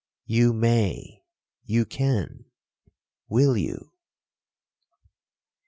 You 0.25 0.51
may—you 0.51 1.85
can—will 1.85 3.55
you?' 3.55 3.91